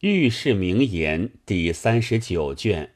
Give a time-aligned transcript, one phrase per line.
[0.00, 2.90] 御世名言第三十九卷。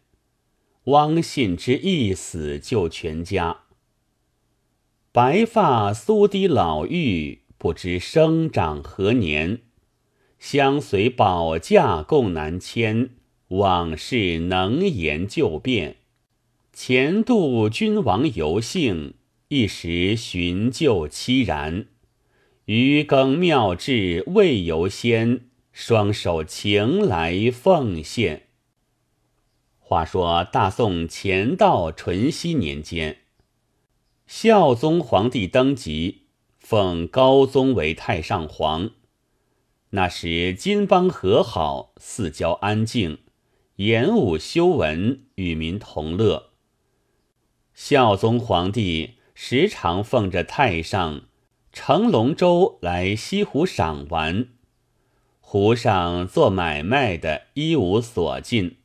[0.85, 3.61] 汪信之一死救全家。
[5.11, 9.61] 白发苏堤老妪，不知生长何年。
[10.39, 13.09] 相随保驾共南迁，
[13.49, 15.97] 往事能言就变。
[16.75, 19.15] 前度君王游幸，
[19.49, 21.87] 一时寻旧凄然。
[22.67, 28.49] 余耕妙志未犹先，双手情来奉献。
[29.79, 33.19] 话说大宋乾道淳熙年间，
[34.27, 36.27] 孝宗皇帝登基，
[36.59, 38.91] 奉高宗为太上皇。
[39.91, 43.19] 那时金邦和好，四郊安静，
[43.77, 46.51] 演武修文，与民同乐。
[47.75, 51.23] 孝宗皇帝时常奉着太上
[51.73, 54.49] 乘龙舟来西湖赏玩，
[55.53, 58.77] 湖上做买卖的一无所尽。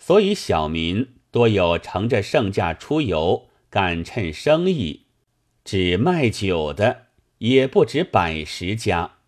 [0.00, 5.02] 所以小民多有乘着圣驾出游，赶趁生意。
[5.62, 7.06] 只卖酒的
[7.38, 9.18] 也不止百十家。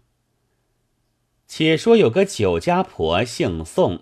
[1.47, 4.01] 且说有个酒家婆姓宋，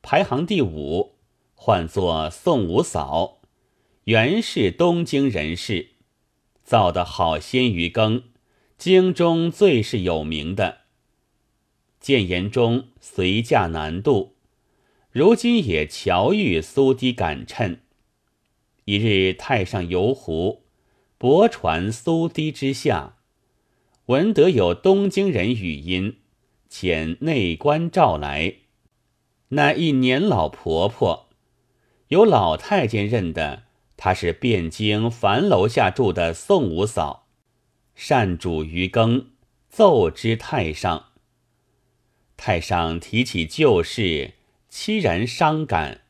[0.00, 1.16] 排行第五，
[1.54, 3.42] 唤作宋五嫂，
[4.04, 5.88] 原是东京人士，
[6.64, 8.22] 造的好鲜鱼羹，
[8.78, 10.78] 京中最是有名的。
[12.02, 14.34] 建言中随驾南渡。
[15.12, 17.80] 如今也巧遇苏堤赶趁。
[18.86, 20.64] 一日，太上游湖，
[21.16, 23.14] 泊船苏堤之下，
[24.06, 26.16] 闻得有东京人语音，
[26.68, 28.56] 遣内官召来。
[29.50, 31.28] 那一年老婆婆，
[32.08, 33.62] 有老太监认得，
[33.96, 37.28] 她是汴京樊楼下住的宋五嫂，
[37.94, 39.28] 善煮鱼羹，
[39.68, 41.11] 奏之太上。
[42.44, 44.32] 太上提起旧事。
[44.68, 46.00] 凄然伤感，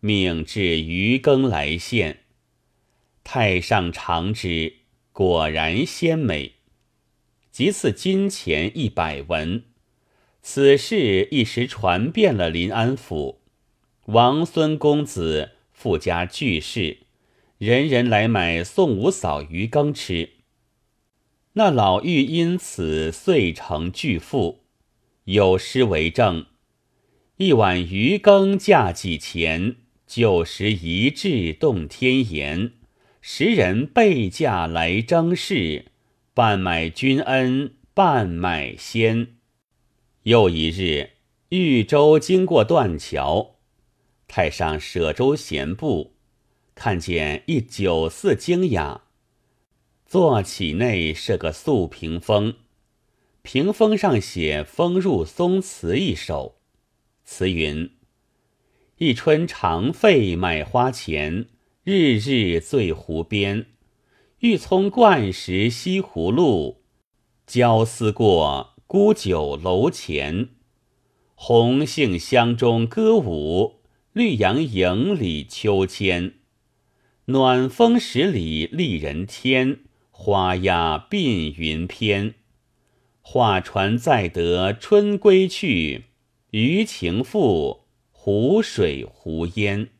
[0.00, 2.24] 命至鱼羹来献。
[3.22, 4.78] 太上尝之，
[5.12, 6.54] 果然鲜美，
[7.52, 9.62] 即赐金钱一百文。
[10.42, 13.42] 此事一时传遍了临安府，
[14.06, 17.06] 王孙公子富家巨士，
[17.58, 20.30] 人人来买宋五嫂鱼羹吃。
[21.52, 24.64] 那老妪因此遂成巨富，
[25.28, 26.46] 有诗为证。
[27.36, 29.76] 一碗鱼羹价几钱？
[30.06, 32.72] 旧时一掷动天言。
[33.20, 35.92] 时人备价来争事，
[36.32, 39.34] 半买君恩，半买仙。
[40.22, 41.10] 又一日，
[41.50, 43.56] 豫州经过断桥，
[44.26, 46.14] 太上舍舟闲步，
[46.74, 49.02] 看见一酒肆惊雅，
[50.06, 52.54] 坐起内设个素屏风，
[53.42, 56.56] 屏风上写“风入松词”一首。
[57.24, 57.90] 词云：
[58.96, 61.46] 一春长费买花钱，
[61.84, 63.66] 日日醉湖边。
[64.40, 66.82] 欲从灌石西湖路，
[67.46, 70.50] 交思过孤酒楼前。
[71.34, 73.80] 红杏香中歌舞，
[74.12, 76.34] 绿杨影里秋千。
[77.26, 82.34] 暖风十里丽人天，花鸦鬓云篇。
[83.30, 86.06] 画船载得春归去。
[86.52, 89.90] 余情复，湖水湖烟。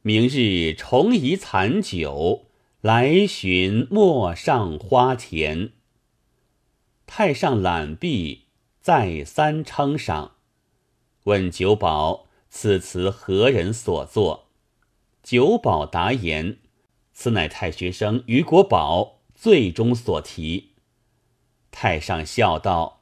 [0.00, 2.46] 明日重移残酒，
[2.80, 5.72] 来寻陌上花田。
[7.04, 8.44] 太上览毕，
[8.80, 10.36] 再三称赏，
[11.24, 14.46] 问酒保：“此词何人所作？”
[15.22, 16.56] 酒保答言
[17.12, 20.70] ：“此乃太学生于国宝最终所题。”
[21.74, 23.00] 太上笑道。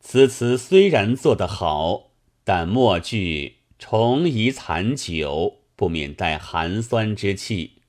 [0.00, 2.10] 此词虽然做得好，
[2.42, 7.82] 但末句重移残酒，不免带寒酸之气。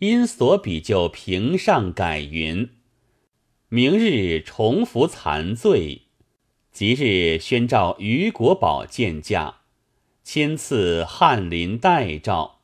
[0.00, 2.70] 因所比就平上改云：
[3.68, 6.02] 明日重扶残醉，
[6.72, 9.60] 即日宣召于国宝见驾，
[10.24, 12.58] 亲赐翰林代诏。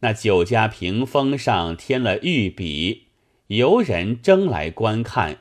[0.00, 3.08] 那酒家屏风上添了御笔，
[3.48, 5.40] 游人争来观看，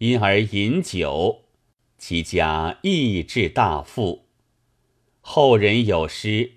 [0.00, 1.42] 因而饮酒。
[1.98, 4.24] 其家亦至大富。
[5.20, 6.52] 后人有诗，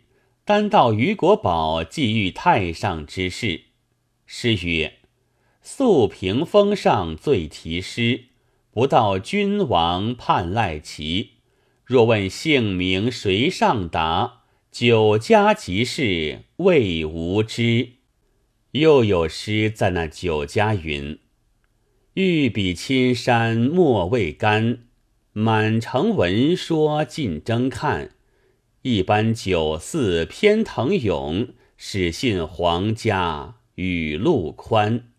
[0.45, 3.63] 单道于国宝寄遇太上之事。
[4.25, 5.00] 诗曰
[5.62, 8.28] ：“素屏风上醉题诗，
[8.72, 11.31] 不道君王盼赖齐。
[11.84, 14.44] 若问姓名谁上答？
[14.72, 17.89] 酒家即是未无知。”
[18.72, 21.19] 又有诗在那酒家云
[22.13, 24.80] ：“欲比青山莫未干。”
[25.36, 28.12] 满城闻说尽争看，
[28.83, 35.12] 一般酒肆偏腾涌，始信皇家雨露宽。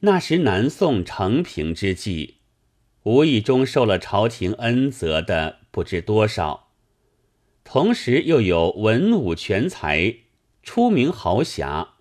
[0.00, 2.36] 那时南宋成平之际，
[3.02, 6.68] 无意中受了朝廷恩泽的不知多少，
[7.64, 10.14] 同时又有文武全才、
[10.62, 11.94] 出名豪侠，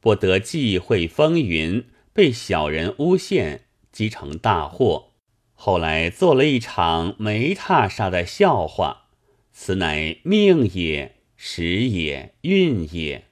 [0.00, 1.84] 不得忌讳风云，
[2.16, 5.12] 被小人诬陷，积成大祸。
[5.52, 9.08] 后来做了一场煤榻上的笑话，
[9.52, 13.26] 此乃命也、时也、运也，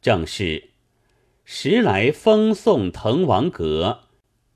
[0.00, 0.70] 正是
[1.44, 4.04] 时来风送滕王阁，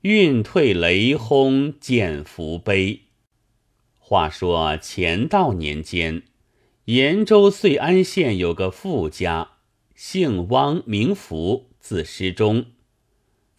[0.01, 3.01] 运退雷轰见福碑。
[3.99, 6.23] 话说乾道年间，
[6.85, 9.51] 延州遂安县有个富家，
[9.93, 12.65] 姓汪，名福，字师中，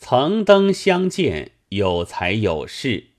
[0.05, 3.11] 曾登相见，有才有势。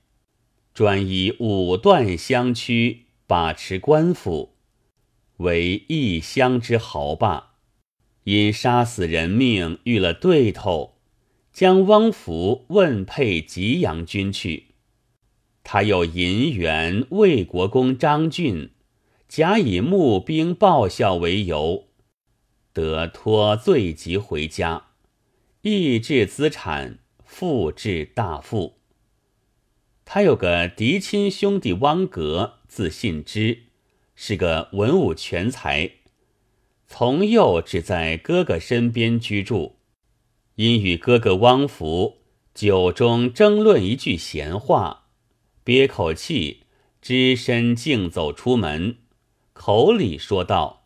[0.74, 4.50] 专以武断相驱，把持官府，
[5.38, 7.54] 为一乡之豪霸。
[8.24, 10.98] 因杀死人命，遇了对头，
[11.54, 14.74] 将汪福问配吉阳军去。
[15.62, 18.72] 他又银元魏国公张俊，
[19.26, 21.84] 假以募兵报效为由，
[22.74, 24.88] 得脱罪即回家，
[25.66, 28.80] 抑制资产，复致大富。
[30.04, 33.62] 他有个嫡亲兄弟汪格，字信之，
[34.14, 35.90] 是个文武全才。
[36.86, 39.76] 从幼只在哥哥身边居住，
[40.56, 42.18] 因与哥哥汪福
[42.52, 45.06] 酒中争论一句闲话，
[45.64, 46.64] 憋口气，
[47.00, 48.98] 只身径走出门，
[49.54, 50.84] 口里说道：“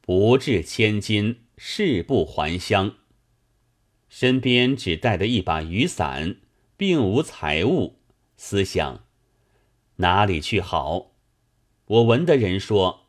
[0.00, 2.94] 不至千金，誓不还乡。”
[4.08, 6.36] 身边只带着一把雨伞，
[6.76, 7.98] 并无财物。
[8.36, 9.04] 思想
[9.96, 11.12] 哪里去好？
[11.86, 13.06] 我闻的人说，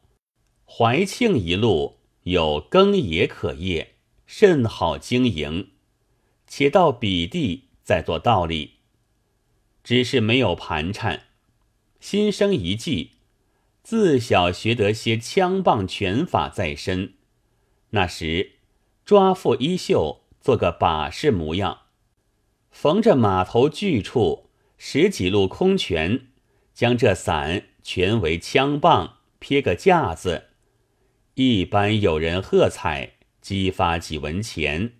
[0.65, 3.95] 怀庆一路有耕野可业，
[4.25, 5.71] 甚好经营。
[6.47, 8.75] 且到彼地再做道理，
[9.83, 11.23] 只是没有盘缠。
[12.00, 13.11] 心生一计，
[13.83, 17.15] 自小学得些枪棒拳法在身。
[17.89, 18.53] 那时
[19.03, 21.79] 抓缚衣袖，做个把式模样，
[22.71, 24.49] 逢着码头巨处。
[24.77, 26.27] 十几路空拳，
[26.73, 30.45] 将这伞全为枪棒，撇个架子。
[31.33, 34.94] 一般有人喝彩，激发几文钱，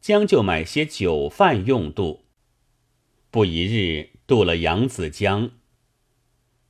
[0.00, 2.26] 将就买些酒饭用度。
[3.32, 5.50] 不一日，渡了扬子江，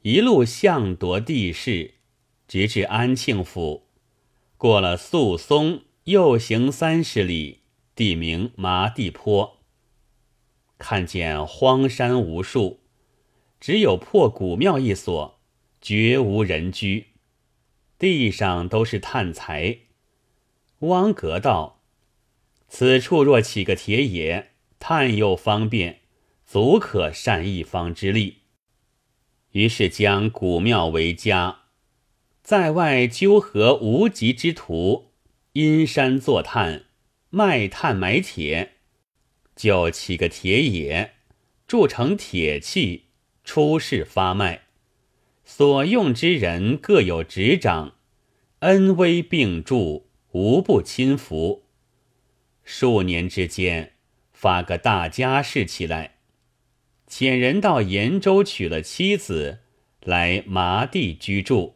[0.00, 1.96] 一路向夺地势，
[2.48, 3.88] 直至安庆府，
[4.56, 7.63] 过了宿松，又行三十里，
[7.94, 9.58] 地名麻地坡。
[10.78, 12.80] 看见荒山无数，
[13.60, 15.40] 只有破古庙一所，
[15.80, 17.08] 绝无人居，
[17.98, 19.78] 地上都是炭材。
[20.80, 21.82] 汪格道
[22.68, 26.00] ：“此处若起个铁野，炭又方便，
[26.44, 28.38] 足可善一方之力。”
[29.52, 31.60] 于是将古庙为家，
[32.42, 35.12] 在外纠合无极之徒，
[35.52, 36.86] 阴山作炭，
[37.34, 38.74] 卖炭买铁。
[39.56, 41.14] 就起个铁冶，
[41.66, 43.06] 铸成铁器，
[43.42, 44.62] 出市发卖。
[45.44, 47.96] 所用之人各有执掌，
[48.60, 51.64] 恩威并助，无不亲服。
[52.62, 53.94] 数年之间，
[54.32, 56.18] 发个大家世起来。
[57.08, 59.58] 遣人到延州娶了妻子，
[60.04, 61.74] 来麻地居住，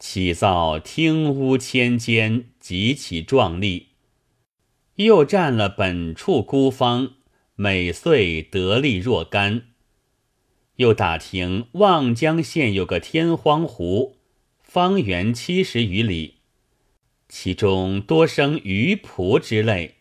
[0.00, 3.89] 起造厅屋千间，极其壮丽。
[5.04, 7.14] 又占了本处孤芳，
[7.54, 9.62] 每岁得利若干。
[10.76, 14.18] 又打听望江县有个天荒湖，
[14.62, 16.40] 方圆七十余里，
[17.30, 19.94] 其中多生鱼仆之类。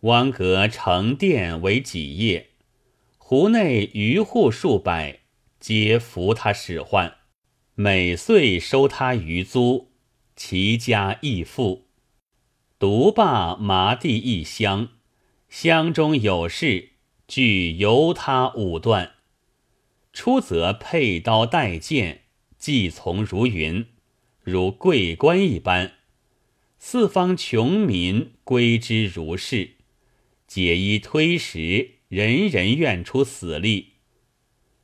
[0.00, 2.48] 汪阁成殿为己业，
[3.18, 5.20] 湖内渔户数百，
[5.60, 7.16] 皆服他使唤，
[7.74, 9.90] 每岁收他余租，
[10.34, 11.91] 其家亦富。
[12.82, 14.88] 独霸麻地一乡，
[15.48, 16.94] 乡中有事，
[17.28, 19.12] 俱由他武断。
[20.12, 22.22] 出则佩刀带剑，
[22.58, 23.86] 计从如云，
[24.42, 25.92] 如贵官一般。
[26.80, 29.76] 四方穷民归之如是，
[30.48, 33.92] 解衣推食，人人愿出死力。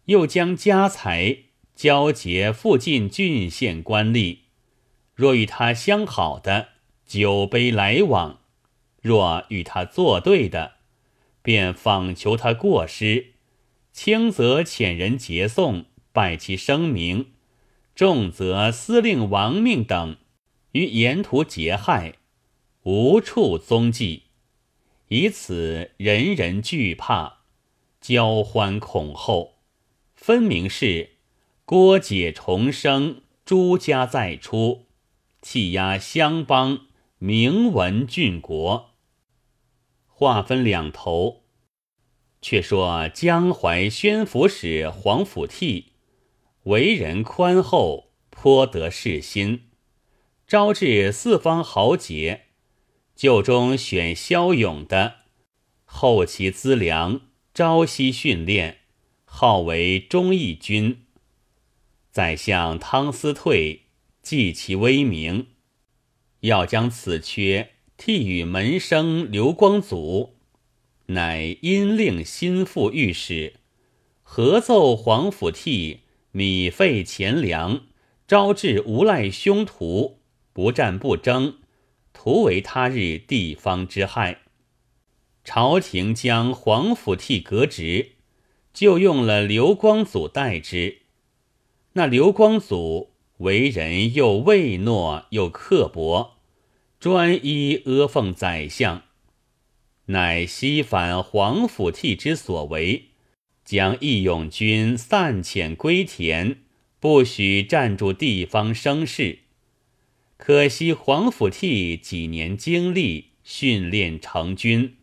[0.05, 1.37] 又将家财
[1.75, 4.39] 交结附近郡县官吏，
[5.17, 6.78] 若与他相好的。
[7.09, 8.41] 酒杯来往，
[9.01, 10.75] 若与他作对的，
[11.41, 13.33] 便访求他过失，
[13.95, 17.29] 轻则遣人劫送，败其声名；
[17.95, 20.19] 重则司令亡命等，
[20.73, 22.17] 于沿途劫害，
[22.83, 24.25] 无处踪迹。
[25.09, 27.39] 以此人人惧怕，
[28.03, 29.55] 交欢恐后，
[30.15, 31.13] 分明是
[31.65, 34.85] 郭解重生，朱家再出，
[35.41, 36.81] 气压乡邦，
[37.21, 38.91] 名闻郡国。
[40.07, 41.43] 话分两头。
[42.41, 45.87] 却说江淮宣抚使黄甫悌，
[46.63, 49.71] 为人宽厚，颇得士心，
[50.47, 52.43] 招致四方豪杰，
[53.17, 55.17] 就中选骁勇的，
[55.85, 57.23] 后其资粮，
[57.53, 58.79] 朝夕训练，
[59.25, 61.07] 号为忠义军。
[62.13, 63.87] 宰相汤思退
[64.23, 65.49] 记其威名，
[66.41, 70.35] 要将此缺替与门生刘光祖。
[71.07, 73.55] 乃因令心腹御史
[74.23, 76.01] 合奏皇甫替
[76.33, 77.87] 米费钱粮，
[78.27, 80.19] 招致无赖凶徒，
[80.53, 81.59] 不战不争，
[82.13, 84.43] 徒为他日地方之害。
[85.43, 88.17] 朝廷将皇甫替革职，
[88.75, 90.99] 就用了刘光祖代之。
[91.95, 96.39] 那刘光祖为人又畏懦又刻薄，
[96.99, 99.05] 专一阿奉宰相。
[100.07, 103.07] 乃西反皇甫悌之所为，
[103.65, 106.59] 将义勇军散遣归田，
[106.99, 109.41] 不许占住地方生事。
[110.37, 114.97] 可惜皇甫悌几年经历训练成军，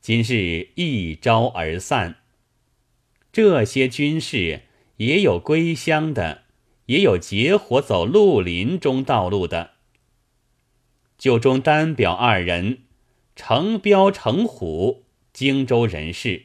[0.00, 2.16] 今日一朝而散。
[3.32, 4.62] 这些军士
[4.96, 6.43] 也有归乡的，
[6.86, 9.72] 也有结伙走绿林中道路的。
[11.16, 12.80] 就中单表二人。
[13.36, 16.44] 程彪、程虎，荆州人士，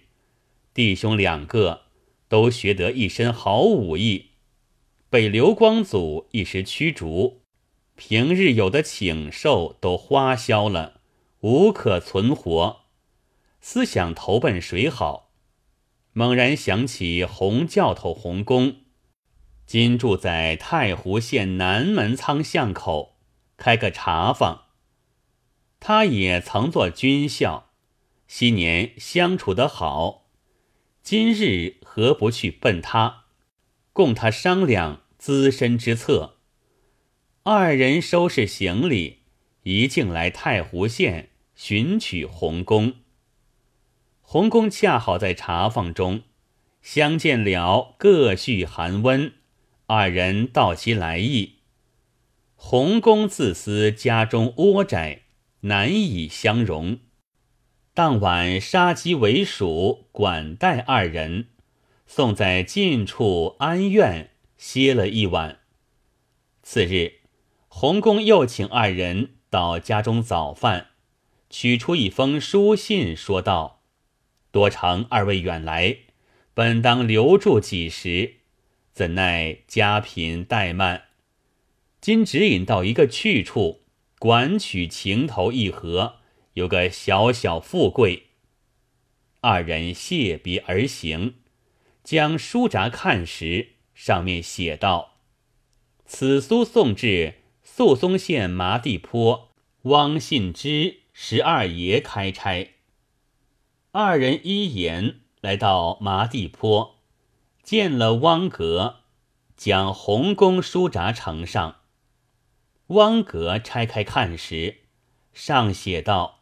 [0.73, 1.81] 弟兄两个
[2.27, 4.31] 都学得一身好武艺，
[5.07, 7.41] 被刘光祖一时驱逐，
[7.95, 11.01] 平日有的请寿都花销了，
[11.41, 12.85] 无可存活。
[13.61, 15.29] 思想投奔谁好？
[16.13, 18.77] 猛然想起洪教头洪公，
[19.69, 23.19] 今住在太湖县南门仓巷口，
[23.55, 24.63] 开个茶坊。
[25.79, 27.69] 他也曾做军校，
[28.27, 30.25] 昔年相处得好，
[31.03, 33.25] 今日何不去奔他，
[33.93, 36.37] 供他商量资身之策？
[37.43, 39.19] 二人收拾行李，
[39.61, 42.95] 一径来太湖县寻取洪公。
[44.21, 46.23] 洪公恰好在茶坊中
[46.81, 49.33] 相见了，各叙寒温。
[49.89, 51.55] 二人道其来意，
[52.53, 55.23] 洪公自私家中窝窄。
[55.61, 56.99] 难以相容。
[57.93, 61.47] 当晚杀鸡为鼠，管待二人，
[62.07, 65.59] 送在近处安院歇了一晚。
[66.63, 67.15] 次日，
[67.67, 70.91] 洪公又请二人到家中早饭，
[71.49, 73.81] 取出一封书信，说道
[74.51, 75.97] ：“多承二位远来，
[76.53, 78.35] 本当留住几时，
[78.99, 81.03] 怎奈家贫怠慢，
[82.01, 83.83] 今指引到一个去处。”
[84.19, 86.17] 管取情投意合，
[86.55, 88.23] 有个小小富贵。
[89.39, 91.35] 二人谢别而行，
[92.03, 95.13] 将书札看时，上面写道
[96.05, 99.51] ：“此书送至宿松县麻地坡
[99.83, 102.71] 汪信之十二爷开差。”
[103.93, 106.98] 二人依言来到麻地坡，
[107.69, 109.01] 见了汪格，
[109.55, 111.81] 将洪公书札呈上。
[112.87, 114.85] 汪格拆开看时，
[115.33, 116.39] 上写道：“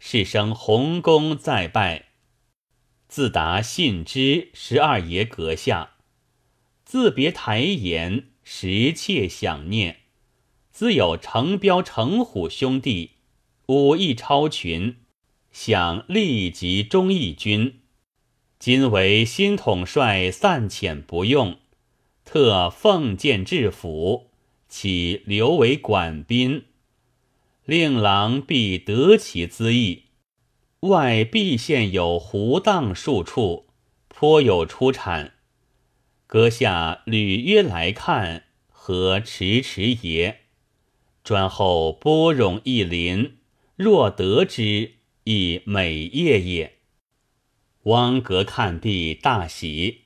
[0.00, 2.06] 是生洪公再拜，
[3.06, 5.90] 自达信之十二爷阁下，
[6.84, 10.00] 自别台言，实切想念。
[10.72, 13.12] 自有程彪、程虎兄弟，
[13.66, 14.96] 武艺超群，
[15.52, 17.82] 想立即忠义军。
[18.58, 21.58] 今为新统帅散遣不用，
[22.24, 24.26] 特奉剑至府。”
[24.68, 26.66] 岂留为管宾，
[27.64, 30.02] 令郎必得其资意。
[30.80, 33.68] 外毕县有湖荡数处，
[34.08, 35.36] 颇有出产。
[36.26, 40.40] 阁下履约来看，何迟迟也？
[41.24, 43.38] 专候波冗一临，
[43.74, 46.77] 若得之，亦美业也。
[47.88, 50.02] 汪格看毕，大喜，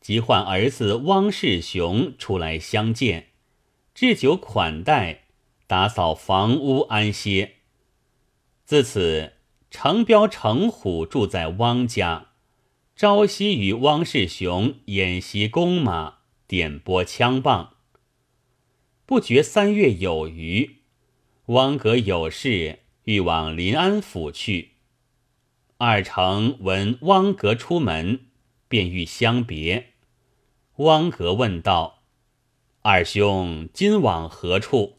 [0.00, 3.26] 即唤儿子汪世雄出来相见。
[3.94, 5.24] 置酒款待，
[5.66, 7.56] 打扫房屋，安歇。
[8.64, 9.34] 自此，
[9.70, 12.28] 程彪、程虎住在汪家，
[12.96, 17.74] 朝夕与汪世雄演习弓马，点拨枪棒。
[19.04, 20.78] 不觉三月有余，
[21.46, 24.70] 汪格有事，欲往临安府去。
[25.82, 28.26] 二成闻汪格出门，
[28.68, 29.94] 便欲相别。
[30.76, 32.02] 汪格问道
[32.84, 34.98] ：“二兄今往何处？”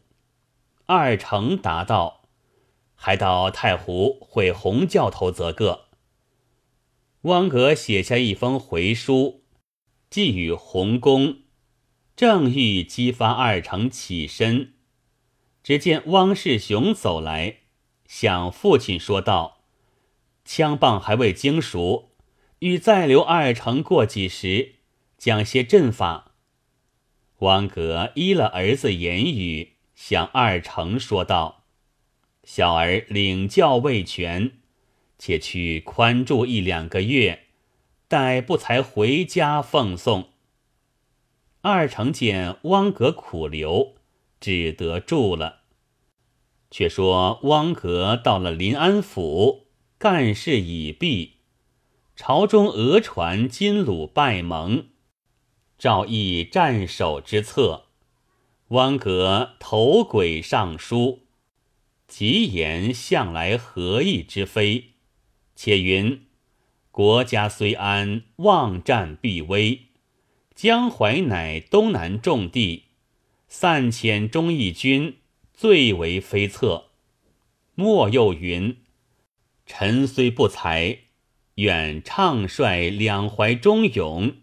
[0.86, 2.24] 二成答道
[2.96, 5.84] ：“还到太湖会洪教头则个。”
[7.22, 9.44] 汪格写下一封回书，
[10.10, 11.42] 寄与洪公，
[12.16, 14.74] 正欲激发二成起身，
[15.62, 17.58] 只见汪世雄走来，
[18.08, 19.60] 向父亲说道
[20.44, 22.10] ：“枪棒还未精熟，
[22.60, 24.76] 欲再留二成过几时，
[25.18, 26.32] 讲些阵法。”
[27.40, 29.70] 汪格依了儿子言语。
[29.94, 31.66] 向二成说道
[32.42, 34.50] ：“小儿领教未全，
[35.16, 37.44] 且去宽住一两个月，
[38.08, 40.30] 待不才回家奉送。”
[41.62, 43.94] 二成见汪格苦留，
[44.40, 45.60] 只得住了。
[46.68, 49.61] 却说汪格到了临安府，
[50.02, 51.34] 干事已毕，
[52.16, 54.86] 朝中讹传金鲁拜盟，
[55.78, 57.84] 诏议战守之策。
[58.70, 61.20] 汪格投轨上书，
[62.08, 64.94] 极言向来何意之非，
[65.54, 66.26] 且云：
[66.90, 69.82] 国家虽安，望战必危。
[70.56, 72.86] 江淮乃东南重地，
[73.46, 75.18] 散遣忠义军，
[75.54, 76.86] 最为非策。
[77.76, 78.78] 莫又云：
[79.74, 80.98] 臣虽不才，
[81.54, 84.34] 愿畅率两淮忠勇，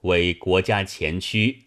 [0.00, 1.66] 为国家前驱，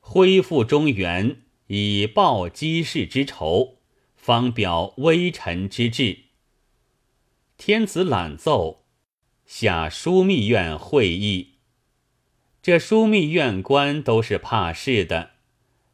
[0.00, 1.42] 恢复中原。
[1.68, 3.78] 以报姬氏之仇，
[4.16, 6.18] 方表微臣之志。
[7.56, 8.86] 天子览奏，
[9.46, 11.58] 下枢密院会议。
[12.60, 15.30] 这枢密院官都是怕事的，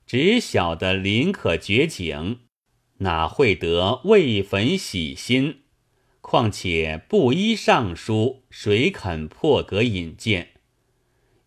[0.06, 2.40] 只晓得临可绝景，
[2.98, 5.61] 哪会得为焚喜心？
[6.22, 10.52] 况且布衣尚书，谁肯破格引荐？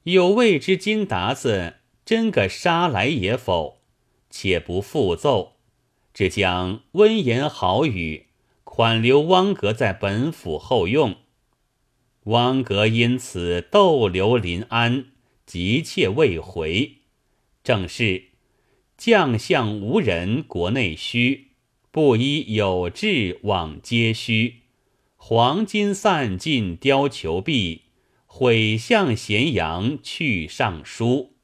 [0.04, 3.82] 有谓之金达子，真个杀来也否？
[4.30, 5.54] 且不复奏，
[6.14, 8.28] 只将温言好语
[8.66, 11.16] 款留汪格在本府后用。
[12.26, 15.06] 汪格因此逗留临安，
[15.46, 16.98] 急切未回。
[17.64, 18.26] 正是
[18.98, 21.52] 将相无人，国内虚；
[21.92, 24.65] 布衣有志，往皆虚。
[25.28, 27.80] 黄金散尽，貂裘敝，
[28.28, 31.35] 毁向咸阳去上书。